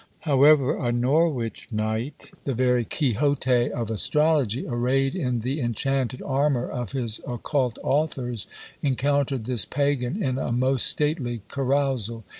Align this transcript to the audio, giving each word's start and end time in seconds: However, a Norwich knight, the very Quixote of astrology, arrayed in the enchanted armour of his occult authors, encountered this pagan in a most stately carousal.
However, 0.21 0.77
a 0.79 0.91
Norwich 0.91 1.67
knight, 1.71 2.31
the 2.43 2.55
very 2.55 2.85
Quixote 2.85 3.69
of 3.71 3.91
astrology, 3.91 4.65
arrayed 4.67 5.13
in 5.15 5.41
the 5.41 5.61
enchanted 5.61 6.23
armour 6.23 6.67
of 6.67 6.93
his 6.93 7.21
occult 7.27 7.77
authors, 7.83 8.47
encountered 8.81 9.45
this 9.45 9.63
pagan 9.63 10.17
in 10.23 10.39
a 10.39 10.51
most 10.51 10.87
stately 10.87 11.43
carousal. 11.49 12.23